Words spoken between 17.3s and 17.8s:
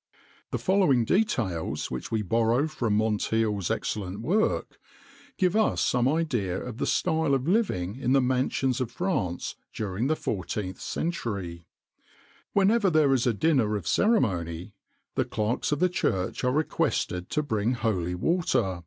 bring